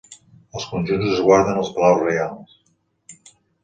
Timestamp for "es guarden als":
1.17-1.71